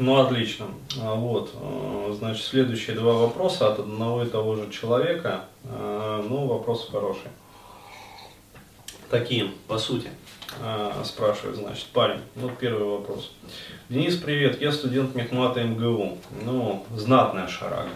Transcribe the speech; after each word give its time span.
Ну, 0.00 0.18
отлично. 0.18 0.64
А, 1.02 1.14
Вот, 1.14 1.50
э, 1.54 2.14
значит, 2.18 2.42
следующие 2.46 2.96
два 2.96 3.12
вопроса 3.12 3.70
от 3.70 3.80
одного 3.80 4.22
и 4.22 4.26
того 4.26 4.56
же 4.56 4.70
человека. 4.70 5.44
Э, 5.64 6.24
Ну, 6.26 6.46
вопрос 6.46 6.88
хороший. 6.90 7.28
Такие, 9.10 9.50
по 9.68 9.76
сути, 9.78 10.08
спрашивает, 11.04 11.56
значит, 11.56 11.86
парень. 11.92 12.20
Вот 12.36 12.56
первый 12.58 12.84
вопрос. 12.84 13.32
Денис, 13.88 14.16
привет, 14.16 14.60
я 14.60 14.72
студент 14.72 15.14
Мехмата 15.14 15.62
МГУ. 15.62 16.18
Ну, 16.44 16.84
знатная 16.96 17.46
шарага. 17.48 17.90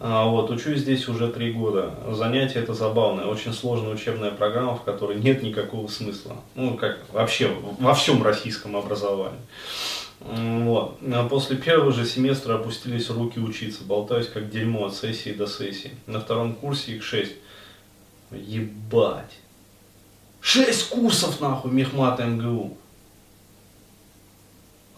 А, 0.00 0.24
Вот, 0.26 0.50
учусь 0.50 0.78
здесь 0.80 1.08
уже 1.08 1.28
три 1.28 1.52
года. 1.52 1.92
Занятие 2.12 2.60
это 2.60 2.72
забавное, 2.72 3.26
очень 3.26 3.52
сложная 3.52 3.92
учебная 3.92 4.30
программа, 4.30 4.76
в 4.76 4.82
которой 4.82 5.18
нет 5.18 5.42
никакого 5.42 5.88
смысла. 5.88 6.36
Ну, 6.54 6.76
как 6.76 6.98
вообще 7.12 7.50
во 7.80 7.94
всем 7.94 8.22
российском 8.22 8.76
образовании. 8.76 9.40
Вот. 10.20 10.98
А 11.02 11.28
После 11.28 11.56
первого 11.56 11.92
же 11.92 12.04
семестра 12.04 12.54
опустились 12.54 13.10
руки 13.10 13.38
учиться, 13.38 13.84
болтаюсь 13.84 14.28
как 14.28 14.50
дерьмо 14.50 14.86
от 14.86 14.94
сессии 14.94 15.30
до 15.30 15.46
сессии. 15.46 15.92
На 16.06 16.20
втором 16.20 16.54
курсе 16.54 16.96
их 16.96 17.02
шесть. 17.02 17.36
Ебать. 18.30 19.38
Шесть 20.40 20.88
курсов 20.88 21.40
нахуй 21.40 21.70
мехмата 21.70 22.24
МГУ. 22.24 22.76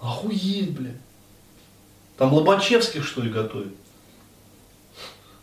Охуеть, 0.00 0.70
бля. 0.70 0.92
Там 2.16 2.32
Лобачевских, 2.32 3.04
что 3.06 3.22
ли, 3.22 3.30
готовят? 3.30 3.72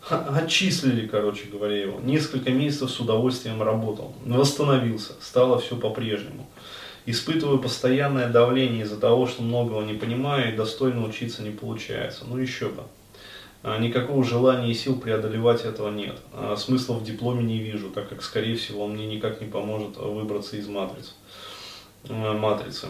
Отчислили, 0.08 1.06
короче 1.06 1.46
говоря, 1.46 1.76
его. 1.76 2.00
Несколько 2.00 2.50
месяцев 2.50 2.90
с 2.90 3.00
удовольствием 3.00 3.62
работал. 3.62 4.14
Восстановился. 4.24 5.12
Стало 5.20 5.58
все 5.60 5.76
по-прежнему. 5.76 6.46
Испытываю 7.10 7.58
постоянное 7.58 8.28
давление 8.28 8.82
из-за 8.82 9.00
того, 9.00 9.26
что 9.26 9.40
многого 9.42 9.82
не 9.82 9.94
понимаю 9.94 10.52
и 10.52 10.56
достойно 10.56 11.06
учиться 11.06 11.42
не 11.42 11.48
получается. 11.48 12.26
Ну 12.26 12.36
еще 12.36 12.68
бы. 12.68 12.82
А, 13.62 13.78
Никакого 13.78 14.22
желания 14.22 14.70
и 14.70 14.74
сил 14.74 15.00
преодолевать 15.00 15.64
этого 15.64 15.90
нет. 15.90 16.18
А, 16.34 16.54
Смысла 16.58 16.92
в 16.92 17.04
дипломе 17.04 17.42
не 17.44 17.60
вижу, 17.60 17.88
так 17.88 18.10
как, 18.10 18.22
скорее 18.22 18.56
всего, 18.56 18.84
он 18.84 18.92
мне 18.92 19.06
никак 19.06 19.40
не 19.40 19.46
поможет 19.46 19.96
выбраться 19.96 20.58
из 20.58 20.68
матриц. 20.68 21.14
А, 22.10 22.36
матрицы. 22.36 22.88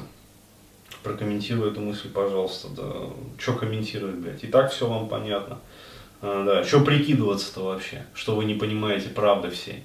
Прокомментируй 1.05 1.71
эту 1.71 1.81
мысль, 1.81 2.09
пожалуйста. 2.09 2.71
Да, 2.77 2.93
что 3.39 3.53
комментировать, 3.53 4.17
блядь? 4.17 4.43
И 4.43 4.49
так 4.49 4.73
все 4.73 4.89
вам 4.89 5.09
понятно. 5.09 5.61
Да, 6.23 6.65
что 6.65 6.81
прикидываться-то 6.81 7.61
вообще, 7.61 8.05
что 8.15 8.35
вы 8.35 8.47
не 8.47 8.55
понимаете 8.55 9.11
правды 9.11 9.51
всей. 9.51 9.85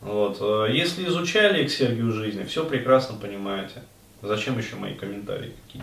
Вот. 0.00 0.38
а 0.40 0.66
Если 0.66 1.06
изучали 1.06 1.64
эксергию 1.64 2.12
жизни, 2.12 2.44
все 2.44 2.64
прекрасно 2.64 3.16
понимаете. 3.16 3.82
Зачем 4.22 4.58
еще 4.58 4.76
мои 4.76 4.94
комментарии 4.94 5.54
какие? 5.66 5.82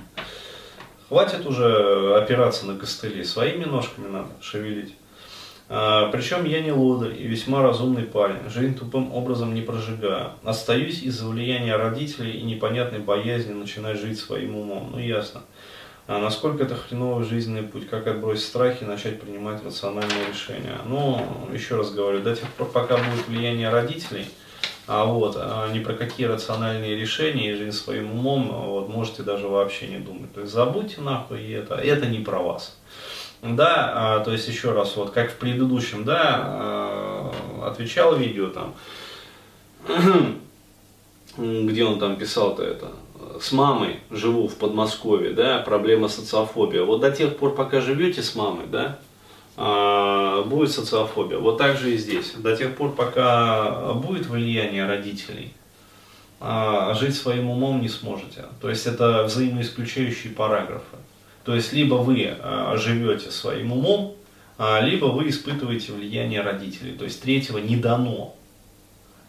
Хватит 1.07 1.45
уже 1.45 2.17
опираться 2.17 2.65
на 2.65 2.77
костыли, 2.77 3.23
своими 3.23 3.65
ножками 3.65 4.07
надо 4.07 4.29
шевелить. 4.41 4.95
А, 5.67 6.09
причем 6.11 6.45
я 6.45 6.61
не 6.61 6.71
лодырь 6.71 7.19
и 7.19 7.27
весьма 7.27 7.63
разумный 7.63 8.03
парень, 8.03 8.49
жизнь 8.49 8.77
тупым 8.77 9.13
образом 9.13 9.53
не 9.53 9.61
прожигаю. 9.61 10.31
Остаюсь 10.43 11.01
из-за 11.01 11.27
влияния 11.27 11.75
родителей 11.75 12.33
и 12.33 12.43
непонятной 12.43 12.99
боязни 12.99 13.53
начинать 13.53 13.99
жить 13.99 14.19
своим 14.19 14.55
умом. 14.55 14.91
Ну 14.91 14.99
ясно. 14.99 15.41
А 16.07 16.19
насколько 16.19 16.63
это 16.63 16.75
хреновый 16.75 17.25
жизненный 17.25 17.63
путь, 17.63 17.89
как 17.89 18.05
отбросить 18.05 18.45
страхи 18.45 18.83
и 18.83 18.87
начать 18.87 19.19
принимать 19.19 19.63
рациональные 19.65 20.27
решения. 20.31 20.77
Ну, 20.85 21.25
еще 21.51 21.77
раз 21.77 21.91
говорю, 21.91 22.21
до 22.21 22.35
тех 22.35 22.47
пор, 22.51 22.69
пока 22.69 22.97
будет 22.97 23.27
влияние 23.27 23.69
родителей, 23.69 24.27
а 24.85 25.05
вот, 25.05 25.35
а 25.35 25.67
ни 25.71 25.79
про 25.79 25.93
какие 25.93 26.27
рациональные 26.27 26.95
решения 26.95 27.51
и 27.51 27.55
жизнь 27.55 27.75
своим 27.75 28.11
умом, 28.11 28.49
вот, 28.49 28.87
можете 28.87 29.23
даже 29.23 29.47
вообще 29.47 29.87
не 29.87 29.97
думать. 29.97 30.31
То 30.31 30.41
есть 30.41 30.53
забудьте 30.53 31.01
нахуй 31.01 31.51
это, 31.51 31.73
это 31.73 32.05
не 32.05 32.19
про 32.19 32.37
вас. 32.37 32.77
Да, 33.41 33.91
а, 33.95 34.19
то 34.19 34.31
есть 34.31 34.47
еще 34.47 34.73
раз, 34.73 34.95
вот 34.95 35.09
как 35.09 35.31
в 35.31 35.37
предыдущем, 35.37 36.03
да, 36.03 36.41
а, 36.43 37.31
отвечал 37.65 38.15
видео 38.15 38.49
там, 38.49 38.75
где 41.37 41.83
он 41.83 41.99
там 41.99 42.15
писал-то 42.17 42.63
это, 42.63 42.91
с 43.41 43.51
мамой 43.51 43.99
живу 44.09 44.47
в 44.47 44.55
Подмосковье, 44.55 45.31
да, 45.31 45.59
проблема 45.59 46.07
социофобия. 46.07 46.83
Вот 46.83 47.01
до 47.01 47.11
тех 47.11 47.37
пор, 47.37 47.55
пока 47.55 47.81
живете 47.81 48.21
с 48.21 48.35
мамой, 48.35 48.67
да, 48.67 48.99
а, 49.57 50.43
будет 50.43 50.71
социофобия. 50.71 51.37
Вот 51.37 51.57
так 51.57 51.77
же 51.77 51.93
и 51.93 51.97
здесь. 51.97 52.33
До 52.37 52.55
тех 52.55 52.75
пор, 52.75 52.93
пока 52.93 53.93
будет 53.93 54.27
влияние 54.27 54.85
родителей, 54.85 55.53
а, 56.39 56.93
жить 56.93 57.15
своим 57.15 57.49
умом 57.49 57.81
не 57.81 57.89
сможете. 57.89 58.45
То 58.61 58.69
есть 58.69 58.85
это 58.85 59.23
взаимоисключающие 59.23 60.33
параграфы. 60.33 60.97
То 61.43 61.55
есть 61.55 61.73
либо 61.73 61.95
вы 61.95 62.35
а, 62.39 62.75
живете 62.77 63.31
своим 63.31 63.71
умом, 63.71 64.15
либо 64.81 65.07
вы 65.07 65.27
испытываете 65.27 65.91
влияние 65.91 66.39
родителей. 66.39 66.93
То 66.93 67.03
есть 67.03 67.21
третьего 67.21 67.57
не 67.57 67.75
дано. 67.75 68.37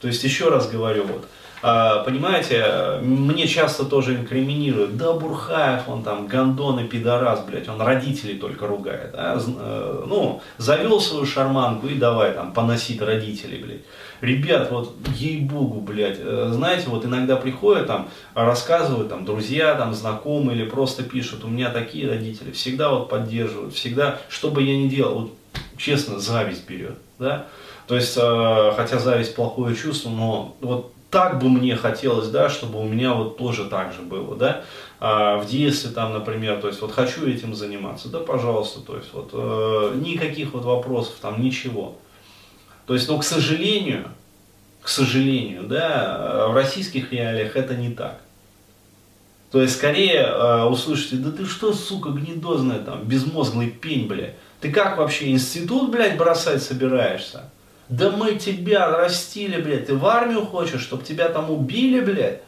То 0.00 0.08
есть 0.08 0.22
еще 0.24 0.48
раз 0.48 0.68
говорю, 0.70 1.04
вот, 1.04 1.26
а, 1.62 2.04
понимаете, 2.04 3.00
мне 3.02 3.46
часто 3.46 3.84
тоже 3.84 4.14
инкриминируют, 4.14 4.96
да 4.96 5.12
Бурхаев, 5.14 5.88
он 5.88 6.02
там 6.02 6.26
гандон 6.26 6.80
и 6.80 6.86
пидорас, 6.86 7.40
блядь, 7.44 7.68
он 7.68 7.80
родителей 7.80 8.38
только 8.38 8.66
ругает. 8.66 9.10
а, 9.14 9.38
э, 9.38 10.04
ну, 10.06 10.42
завел 10.58 11.00
свою 11.00 11.24
шарманку 11.24 11.86
и 11.86 11.94
давай 11.94 12.32
там 12.34 12.52
поносить 12.52 13.00
родителей, 13.00 13.58
блядь. 13.58 13.80
Ребят, 14.20 14.70
вот 14.70 14.94
ей-богу, 15.16 15.80
блядь, 15.80 16.18
э, 16.20 16.50
знаете, 16.52 16.88
вот 16.88 17.04
иногда 17.04 17.36
приходят 17.36 17.86
там, 17.86 18.10
рассказывают 18.34 19.08
там 19.08 19.24
друзья, 19.24 19.74
там 19.74 19.94
знакомые 19.94 20.58
или 20.58 20.68
просто 20.68 21.02
пишут, 21.02 21.44
у 21.44 21.48
меня 21.48 21.70
такие 21.70 22.08
родители, 22.08 22.52
всегда 22.52 22.90
вот 22.90 23.08
поддерживают, 23.08 23.74
всегда, 23.74 24.20
что 24.28 24.50
бы 24.50 24.62
я 24.62 24.76
ни 24.76 24.88
делал, 24.88 25.20
вот 25.20 25.32
честно, 25.78 26.18
зависть 26.18 26.68
берет, 26.68 26.98
да. 27.18 27.46
То 27.86 27.94
есть, 27.94 28.16
э, 28.20 28.72
хотя 28.76 28.98
зависть 28.98 29.34
плохое 29.34 29.74
чувство, 29.74 30.10
но 30.10 30.56
вот 30.60 30.92
так 31.10 31.38
бы 31.40 31.48
мне 31.48 31.76
хотелось, 31.76 32.28
да, 32.28 32.48
чтобы 32.48 32.80
у 32.80 32.84
меня 32.84 33.14
вот 33.14 33.38
тоже 33.38 33.66
так 33.66 33.92
же 33.92 34.02
было, 34.02 34.36
да, 34.36 34.64
А 34.98 35.38
в 35.38 35.46
детстве 35.46 35.90
там, 35.90 36.12
например, 36.12 36.60
то 36.60 36.68
есть 36.68 36.80
вот 36.80 36.92
хочу 36.92 37.26
этим 37.26 37.54
заниматься, 37.54 38.08
да, 38.08 38.18
пожалуйста, 38.18 38.80
то 38.80 38.96
есть 38.96 39.12
вот 39.12 39.30
э, 39.32 39.94
никаких 39.96 40.52
вот 40.52 40.64
вопросов 40.64 41.14
там, 41.20 41.40
ничего. 41.40 41.96
То 42.86 42.94
есть, 42.94 43.08
но 43.08 43.18
к 43.18 43.24
сожалению, 43.24 44.08
к 44.82 44.88
сожалению, 44.88 45.64
да, 45.64 46.48
в 46.48 46.54
российских 46.54 47.12
реалиях 47.12 47.56
это 47.56 47.74
не 47.74 47.90
так. 47.90 48.20
То 49.50 49.62
есть, 49.62 49.76
скорее 49.76 50.20
э, 50.20 50.64
услышите, 50.64 51.16
да 51.16 51.30
ты 51.30 51.46
что, 51.46 51.72
сука, 51.72 52.10
гнедозная 52.10 52.80
там, 52.80 53.04
безмозглый 53.04 53.70
пень, 53.70 54.06
бля. 54.06 54.34
Ты 54.66 54.72
как 54.72 54.98
вообще 54.98 55.30
институт, 55.30 55.92
блядь, 55.92 56.16
бросать 56.16 56.60
собираешься? 56.60 57.44
Да 57.88 58.10
мы 58.10 58.34
тебя 58.34 58.88
растили, 58.88 59.62
блядь, 59.62 59.86
ты 59.86 59.94
в 59.94 60.04
армию 60.04 60.44
хочешь, 60.44 60.80
чтобы 60.80 61.04
тебя 61.04 61.28
там 61.28 61.52
убили, 61.52 62.00
блядь? 62.00 62.40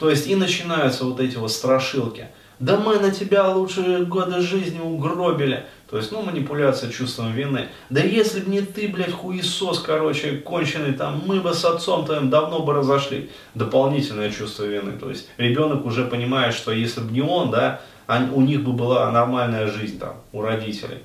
То 0.00 0.10
есть 0.10 0.26
и 0.26 0.34
начинаются 0.34 1.04
вот 1.04 1.20
эти 1.20 1.36
вот 1.36 1.52
страшилки. 1.52 2.26
Да 2.58 2.76
мы 2.78 2.98
на 2.98 3.10
тебя 3.10 3.48
лучшие 3.48 4.04
годы 4.04 4.40
жизни 4.40 4.78
угробили. 4.80 5.64
То 5.90 5.98
есть, 5.98 6.10
ну, 6.10 6.22
манипуляция 6.22 6.90
чувством 6.90 7.32
вины. 7.32 7.68
Да 7.90 8.00
если 8.00 8.40
бы 8.40 8.50
не 8.50 8.62
ты, 8.62 8.88
блядь, 8.88 9.12
хуесос, 9.12 9.80
короче, 9.80 10.36
конченый, 10.38 10.92
там, 10.94 11.22
мы 11.26 11.40
бы 11.40 11.52
с 11.52 11.64
отцом 11.64 12.06
твоим 12.06 12.30
давно 12.30 12.60
бы 12.60 12.72
разошли. 12.72 13.30
Дополнительное 13.54 14.30
чувство 14.30 14.64
вины. 14.64 14.92
То 14.92 15.10
есть, 15.10 15.28
ребенок 15.36 15.84
уже 15.84 16.04
понимает, 16.06 16.54
что 16.54 16.72
если 16.72 17.00
бы 17.00 17.12
не 17.12 17.20
он, 17.20 17.50
да, 17.50 17.82
они- 18.06 18.30
у 18.30 18.40
них 18.40 18.62
бы 18.62 18.72
была 18.72 19.10
нормальная 19.10 19.66
жизнь 19.66 19.98
там, 19.98 20.16
у 20.32 20.40
родителей. 20.40 20.98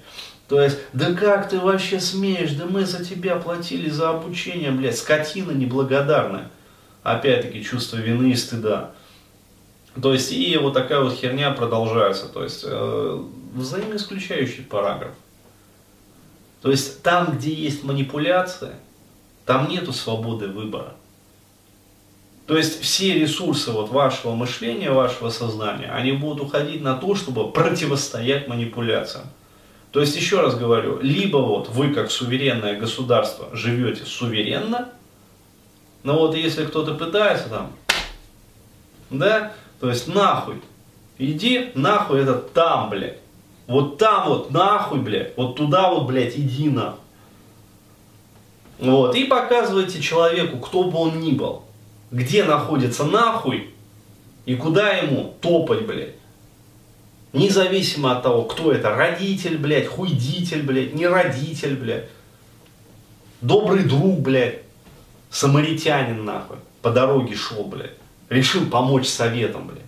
То 0.47 0.61
есть, 0.61 0.77
да 0.93 1.13
как 1.13 1.49
ты 1.49 1.59
вообще 1.59 1.99
смеешь, 1.99 2.51
да 2.53 2.65
мы 2.65 2.85
за 2.85 3.03
тебя 3.03 3.35
платили 3.35 3.89
за 3.89 4.11
обучение, 4.11 4.71
блядь, 4.71 4.97
скотина 4.97 5.51
неблагодарная. 5.51 6.49
Опять-таки, 7.03 7.63
чувство 7.63 7.97
вины 7.97 8.31
и 8.31 8.35
стыда. 8.35 8.91
То 10.01 10.13
есть, 10.13 10.31
и 10.31 10.57
вот 10.57 10.73
такая 10.73 11.01
вот 11.01 11.13
херня 11.13 11.51
продолжается. 11.51 12.27
То 12.27 12.43
есть, 12.43 12.63
э, 12.63 13.23
взаимоисключающий 13.53 14.63
параграф. 14.63 15.13
То 16.61 16.71
есть, 16.71 17.01
там, 17.01 17.37
где 17.37 17.53
есть 17.53 17.83
манипуляция, 17.83 18.75
там 19.45 19.69
нету 19.69 19.93
свободы 19.93 20.47
выбора. 20.47 20.93
То 22.45 22.57
есть, 22.57 22.81
все 22.81 23.13
ресурсы 23.13 23.71
вот 23.71 23.89
вашего 23.89 24.35
мышления, 24.35 24.91
вашего 24.91 25.29
сознания, 25.29 25.89
они 25.91 26.11
будут 26.11 26.41
уходить 26.41 26.81
на 26.81 26.95
то, 26.95 27.15
чтобы 27.15 27.51
противостоять 27.51 28.47
манипуляциям. 28.47 29.25
То 29.91 30.01
есть, 30.01 30.15
еще 30.15 30.41
раз 30.41 30.55
говорю, 30.55 30.99
либо 31.01 31.37
вот 31.37 31.69
вы, 31.69 31.93
как 31.93 32.11
суверенное 32.11 32.79
государство, 32.79 33.49
живете 33.53 34.05
суверенно, 34.05 34.89
но 36.03 36.19
вот 36.19 36.35
если 36.35 36.65
кто-то 36.65 36.93
пытается 36.93 37.49
там, 37.49 37.71
да, 39.09 39.53
то 39.79 39.89
есть 39.89 40.07
нахуй, 40.07 40.61
иди 41.17 41.71
нахуй, 41.75 42.21
это 42.21 42.33
там, 42.33 42.89
блядь. 42.89 43.19
Вот 43.67 43.97
там 43.97 44.29
вот 44.29 44.51
нахуй, 44.51 44.99
блядь, 44.99 45.35
вот 45.37 45.55
туда 45.55 45.91
вот, 45.91 46.07
блядь, 46.07 46.37
иди 46.37 46.69
нахуй. 46.69 46.99
Вот, 48.79 49.15
и 49.15 49.25
показывайте 49.25 50.01
человеку, 50.01 50.57
кто 50.59 50.83
бы 50.83 50.99
он 50.99 51.19
ни 51.19 51.31
был, 51.31 51.63
где 52.11 52.43
находится 52.43 53.03
нахуй 53.03 53.73
и 54.45 54.55
куда 54.55 54.93
ему 54.93 55.35
топать, 55.41 55.85
блядь. 55.85 56.15
Независимо 57.33 58.13
от 58.13 58.23
того, 58.23 58.43
кто 58.43 58.71
это, 58.71 58.95
родитель, 58.95 59.57
блядь, 59.57 59.87
хуйдитель, 59.87 60.63
блядь, 60.63 60.93
не 60.93 61.07
родитель, 61.07 61.75
блядь, 61.75 62.05
добрый 63.41 63.83
друг, 63.83 64.19
блядь, 64.19 64.61
самаритянин, 65.29 66.23
нахуй, 66.23 66.57
по 66.81 66.89
дороге 66.91 67.35
шел, 67.35 67.65
блядь, 67.65 67.97
решил 68.29 68.65
помочь 68.67 69.07
советом, 69.07 69.67
блядь. 69.67 69.81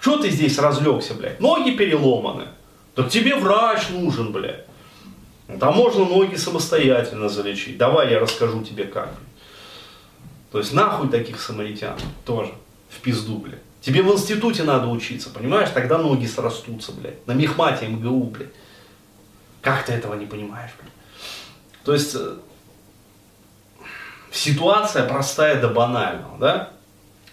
Что 0.00 0.18
ты 0.18 0.30
здесь 0.30 0.58
разлегся, 0.58 1.14
блядь? 1.14 1.40
Ноги 1.40 1.70
переломаны. 1.72 2.48
Так 2.94 3.10
тебе 3.10 3.36
врач 3.36 3.88
нужен, 3.90 4.32
блядь. 4.32 4.64
Там 5.60 5.76
можно 5.76 6.04
ноги 6.04 6.36
самостоятельно 6.36 7.28
залечить. 7.28 7.78
Давай 7.78 8.10
я 8.10 8.20
расскажу 8.20 8.62
тебе 8.62 8.84
как. 8.84 9.14
То 10.52 10.58
есть 10.58 10.72
нахуй 10.72 11.08
таких 11.08 11.40
самаритян 11.40 11.98
тоже. 12.24 12.52
В 12.90 13.00
пизду, 13.00 13.38
блядь. 13.38 13.60
Тебе 13.80 14.02
в 14.02 14.12
институте 14.12 14.64
надо 14.64 14.88
учиться, 14.88 15.30
понимаешь? 15.30 15.70
Тогда 15.70 15.98
ноги 15.98 16.26
срастутся, 16.26 16.92
блядь. 16.92 17.26
На 17.26 17.32
мехмате 17.32 17.86
МГУ, 17.86 18.24
блядь. 18.24 18.50
Как 19.62 19.84
ты 19.84 19.92
этого 19.92 20.14
не 20.14 20.26
понимаешь, 20.26 20.70
блядь? 20.80 20.92
То 21.84 21.92
есть 21.92 22.14
э, 22.14 22.36
ситуация 24.30 25.06
простая 25.06 25.60
до 25.60 25.68
банального, 25.68 26.38
да? 26.38 26.70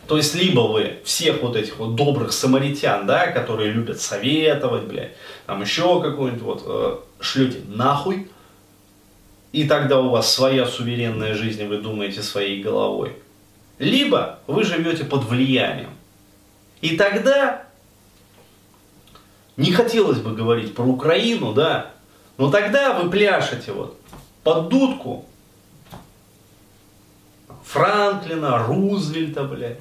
То 0.08 0.18
есть, 0.18 0.36
либо 0.36 0.62
вы 0.62 1.00
всех 1.04 1.42
вот 1.42 1.56
этих 1.56 1.78
вот 1.78 1.96
добрых 1.96 2.32
самаритян, 2.32 3.08
да, 3.08 3.28
которые 3.28 3.72
любят 3.72 4.00
советовать, 4.00 4.84
блядь, 4.84 5.14
там 5.48 5.62
еще 5.62 6.02
какой-нибудь 6.02 6.42
вот, 6.42 6.64
э, 6.66 6.98
шлете 7.20 7.62
нахуй, 7.68 8.28
и 9.52 9.68
тогда 9.68 10.00
у 10.00 10.10
вас 10.10 10.32
своя 10.32 10.68
суверенная 10.68 11.34
жизнь, 11.34 11.64
и 11.64 11.66
вы 11.66 11.78
думаете 11.78 12.22
своей 12.22 12.62
головой. 12.62 13.14
Либо 13.80 14.40
вы 14.48 14.64
живете 14.64 15.06
под 15.06 15.24
влиянием. 15.24 15.92
И 16.82 16.98
тогда, 16.98 17.66
не 19.58 19.72
хотелось 19.72 20.20
бы 20.20 20.36
говорить 20.36 20.76
про 20.76 20.84
Украину, 20.84 21.54
да, 21.54 21.94
но 22.38 22.52
тогда 22.52 23.00
вы 23.00 23.10
пляшете 23.10 23.72
вот 23.72 23.98
под 24.44 24.70
дудку 24.70 25.26
Франклина, 27.64 28.60
Рузвельта, 28.68 29.46
блядь, 29.46 29.80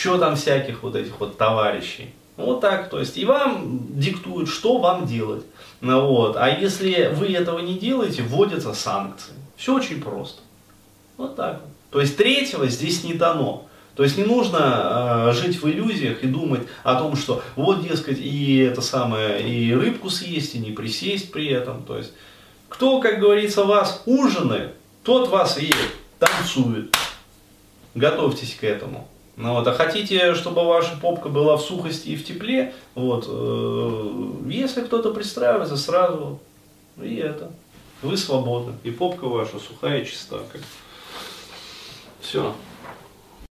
еще 0.00 0.18
там 0.18 0.34
всяких 0.34 0.82
вот 0.82 0.96
этих 0.96 1.20
вот 1.20 1.36
товарищей. 1.36 2.14
Вот 2.36 2.62
так, 2.62 2.88
то 2.88 2.98
есть, 2.98 3.18
и 3.18 3.26
вам 3.26 3.80
диктуют, 4.00 4.48
что 4.48 4.78
вам 4.78 5.06
делать. 5.06 5.44
Ну, 5.82 6.06
вот. 6.06 6.36
А 6.38 6.48
если 6.48 7.10
вы 7.14 7.26
этого 7.34 7.58
не 7.58 7.78
делаете, 7.78 8.22
вводятся 8.22 8.72
санкции. 8.72 9.34
Все 9.56 9.74
очень 9.74 10.00
просто. 10.00 10.40
Вот 11.18 11.36
так. 11.36 11.60
То 11.90 12.00
есть, 12.00 12.16
третьего 12.16 12.66
здесь 12.66 13.04
не 13.04 13.12
дано. 13.12 13.66
То 13.94 14.04
есть 14.04 14.16
не 14.16 14.24
нужно 14.24 15.28
э, 15.28 15.32
жить 15.34 15.60
в 15.60 15.68
иллюзиях 15.68 16.24
и 16.24 16.28
думать 16.28 16.62
о 16.82 16.94
том, 16.94 17.16
что 17.16 17.42
вот, 17.56 17.86
дескать, 17.86 18.18
и 18.18 18.56
это 18.58 18.80
самое, 18.80 19.46
и 19.46 19.74
рыбку 19.74 20.08
съесть, 20.08 20.54
и 20.54 20.58
не 20.58 20.70
присесть 20.70 21.30
при 21.30 21.48
этом. 21.48 21.82
То 21.82 21.98
есть, 21.98 22.12
кто, 22.70 23.00
как 23.00 23.18
говорится, 23.18 23.64
вас 23.64 24.02
ужинает, 24.06 24.74
тот 25.02 25.28
вас 25.28 25.58
и 25.58 25.70
танцует. 26.18 26.96
Готовьтесь 27.94 28.54
к 28.54 28.64
этому. 28.64 29.06
Ну, 29.40 29.54
вот, 29.54 29.66
а 29.66 29.72
хотите, 29.72 30.34
чтобы 30.34 30.66
ваша 30.66 30.98
попка 31.00 31.30
была 31.30 31.56
в 31.56 31.62
сухости 31.62 32.10
и 32.10 32.16
в 32.16 32.26
тепле, 32.26 32.74
вот, 32.94 33.24
э, 33.26 34.50
если 34.50 34.82
кто-то 34.82 35.14
пристраивается, 35.14 35.78
сразу 35.78 36.38
и 37.00 37.14
это, 37.14 37.50
вы 38.02 38.18
свободны. 38.18 38.74
И 38.84 38.90
попка 38.90 39.24
ваша 39.24 39.58
сухая 39.58 40.02
и 40.02 40.06
чиста. 40.06 40.40
Как. 40.52 40.60
Все. 42.20 42.54